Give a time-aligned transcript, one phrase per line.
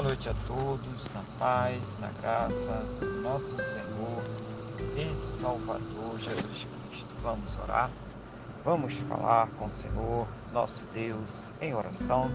[0.00, 4.22] Boa noite a todos, na paz, na graça do nosso Senhor
[4.96, 7.14] e Salvador Jesus Cristo.
[7.22, 7.90] Vamos orar,
[8.64, 12.30] vamos falar com o Senhor, nosso Deus, em oração.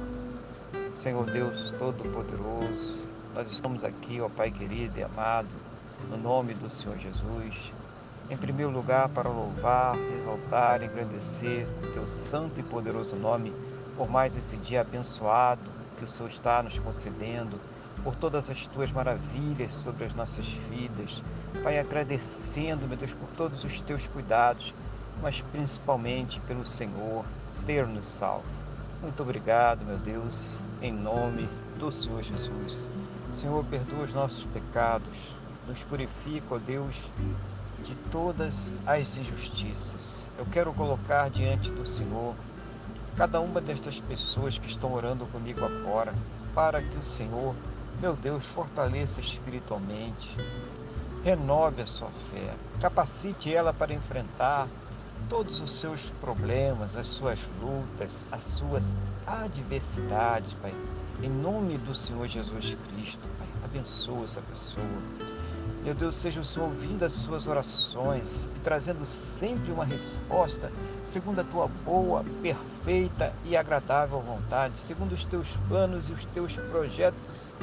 [0.92, 5.50] Senhor Deus Todo-Poderoso, nós estamos aqui, ó Pai querido e amado,
[6.08, 7.74] no nome do Senhor Jesus,
[8.30, 13.52] em primeiro lugar para louvar, exaltar, engrandecer o Teu santo e poderoso nome
[13.98, 17.60] por mais esse dia abençoado o Senhor está nos concedendo,
[18.04, 21.24] por todas as tuas maravilhas sobre as nossas vidas.
[21.64, 24.74] Pai, agradecendo, meu Deus, por todos os teus cuidados,
[25.22, 27.26] mas principalmente pelo Senhor
[27.66, 28.46] ter nos salvo.
[29.02, 31.48] Muito obrigado, meu Deus, em nome
[31.78, 32.90] do Senhor Jesus.
[33.34, 35.34] Senhor, perdoa os nossos pecados,
[35.68, 37.12] nos purifica, ó Deus,
[37.84, 40.26] de todas as injustiças.
[40.38, 42.36] Eu quero colocar diante do Senhor
[43.16, 46.14] cada uma destas pessoas que estão orando comigo agora,
[46.54, 47.56] para que o Senhor,
[48.02, 50.36] meu Deus, fortaleça espiritualmente,
[51.24, 54.68] renove a sua fé, capacite ela para enfrentar
[55.30, 58.96] todos os seus problemas, as suas lutas, as suas
[59.26, 60.74] adversidades, Pai.
[61.24, 64.86] Em nome do Senhor Jesus Cristo, Pai, abençoa essa pessoa
[65.86, 70.72] meu Deus, seja o Senhor ouvindo as suas orações e trazendo sempre uma resposta
[71.04, 76.58] segundo a tua boa, perfeita e agradável vontade, segundo os teus planos e os teus
[76.58, 77.54] projetos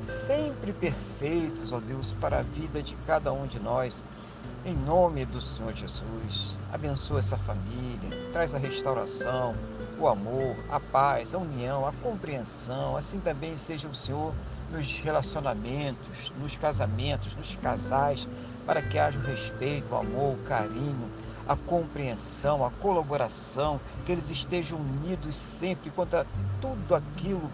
[0.00, 4.06] sempre perfeitos, ó Deus, para a vida de cada um de nós.
[4.64, 9.56] Em nome do Senhor Jesus, abençoa essa família, traz a restauração,
[9.98, 12.96] o amor, a paz, a união, a compreensão.
[12.96, 14.32] Assim também seja o Senhor
[14.72, 18.26] nos relacionamentos, nos casamentos, nos casais,
[18.66, 21.10] para que haja o respeito, o amor, o carinho,
[21.46, 26.26] a compreensão, a colaboração, que eles estejam unidos sempre contra
[26.60, 27.50] tudo aquilo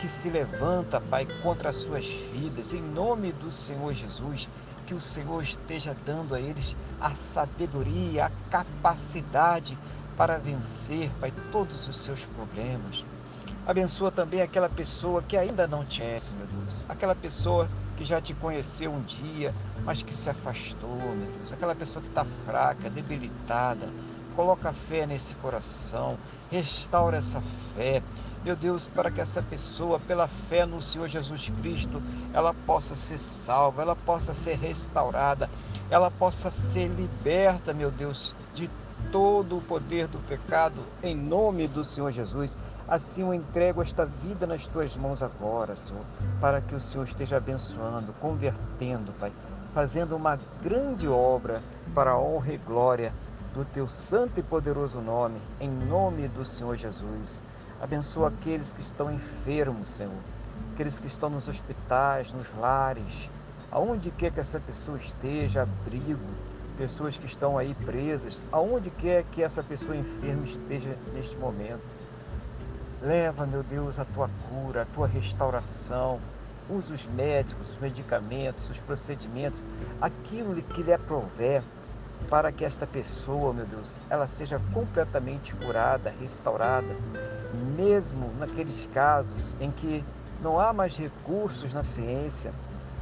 [0.00, 4.48] que se levanta, Pai, contra as suas vidas, em nome do Senhor Jesus,
[4.86, 9.78] que o Senhor esteja dando a eles a sabedoria, a capacidade
[10.16, 13.04] para vencer, Pai, todos os seus problemas.
[13.68, 16.86] Abençoa também aquela pessoa que ainda não te conhece, meu Deus.
[16.88, 17.68] Aquela pessoa
[17.98, 21.52] que já te conheceu um dia, mas que se afastou, meu Deus.
[21.52, 23.92] Aquela pessoa que está fraca, debilitada.
[24.34, 26.18] Coloca fé nesse coração,
[26.50, 27.42] restaura essa
[27.74, 28.02] fé,
[28.42, 32.02] meu Deus, para que essa pessoa, pela fé no Senhor Jesus Cristo,
[32.32, 35.50] ela possa ser salva, ela possa ser restaurada,
[35.90, 38.70] ela possa ser liberta, meu Deus, de
[39.10, 42.56] todo o poder do pecado, em nome do Senhor Jesus.
[42.86, 46.04] Assim eu entrego esta vida nas tuas mãos agora, Senhor,
[46.40, 49.32] para que o Senhor esteja abençoando, convertendo, Pai,
[49.72, 51.62] fazendo uma grande obra
[51.94, 53.12] para a honra e glória
[53.52, 57.42] do teu santo e poderoso nome, em nome do Senhor Jesus.
[57.80, 60.22] Abençoa aqueles que estão enfermos, Senhor,
[60.72, 63.30] aqueles que estão nos hospitais, nos lares,
[63.70, 66.24] aonde quer que essa pessoa esteja, abrigo,
[66.78, 71.82] pessoas que estão aí presas, aonde quer que essa pessoa enferma esteja neste momento.
[73.02, 76.20] Leva, meu Deus, a tua cura, a tua restauração.
[76.70, 79.64] Usa os médicos, os medicamentos, os procedimentos,
[80.00, 81.62] aquilo que lhe aprover
[82.30, 86.94] para que esta pessoa, meu Deus, ela seja completamente curada, restaurada,
[87.76, 90.04] mesmo naqueles casos em que
[90.42, 92.52] não há mais recursos na ciência,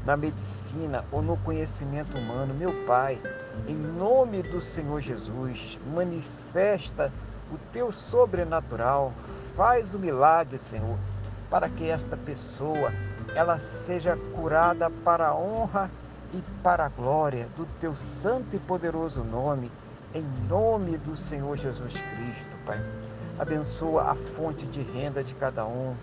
[0.06, 2.54] na medicina ou no conhecimento humano.
[2.54, 3.20] Meu Pai,
[3.66, 7.12] em nome do Senhor Jesus, manifesta
[7.52, 9.12] o teu sobrenatural,
[9.56, 10.96] faz o milagre, Senhor,
[11.50, 12.92] para que esta pessoa
[13.34, 15.90] ela seja curada para a honra
[16.32, 19.70] e para a glória do teu santo e poderoso nome,
[20.14, 22.78] em nome do Senhor Jesus Cristo, Pai.
[23.38, 25.94] Abençoa a fonte de renda de cada um,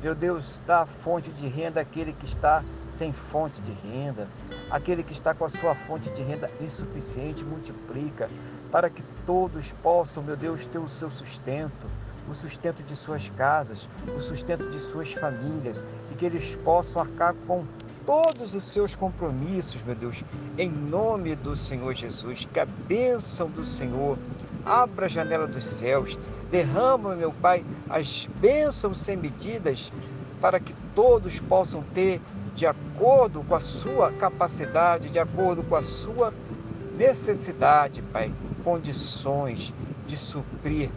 [0.00, 4.28] meu Deus, dá fonte de renda àquele que está sem fonte de renda,
[4.70, 8.30] aquele que está com a sua fonte de renda insuficiente, multiplica,
[8.70, 11.88] para que todos possam, meu Deus, ter o seu sustento,
[12.28, 17.34] o sustento de suas casas, o sustento de suas famílias, e que eles possam arcar
[17.46, 17.64] com
[18.08, 20.24] todos os seus compromissos, meu Deus,
[20.56, 22.48] em nome do Senhor Jesus.
[22.50, 24.16] Que a bênção do Senhor
[24.64, 26.18] abra a janela dos céus
[26.50, 29.92] Derrama, meu Pai, as bênçãos sem medidas
[30.40, 32.18] para que todos possam ter,
[32.54, 36.32] de acordo com a sua capacidade, de acordo com a sua
[36.96, 38.32] necessidade, Pai,
[38.64, 39.74] condições
[40.06, 40.90] de suprir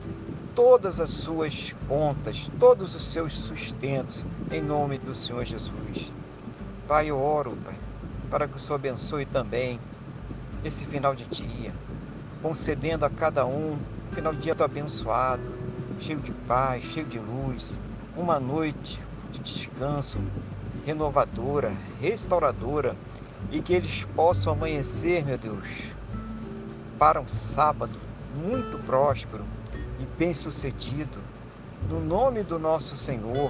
[0.55, 6.20] todas as suas contas, todos os seus sustentos, em nome do Senhor Jesus.
[6.91, 7.73] Pai, eu oro, Pai,
[8.29, 9.79] para que o Senhor abençoe também
[10.61, 11.73] esse final de dia,
[12.41, 13.77] concedendo a cada um
[14.11, 15.41] final de dia abençoado,
[16.01, 17.79] cheio de paz, cheio de luz,
[18.13, 18.99] uma noite
[19.31, 20.19] de descanso,
[20.85, 21.71] renovadora,
[22.01, 22.93] restauradora
[23.49, 25.93] e que eles possam amanhecer, meu Deus,
[26.99, 27.97] para um sábado
[28.35, 29.45] muito próspero
[29.97, 31.19] e bem-sucedido,
[31.89, 33.49] no nome do nosso Senhor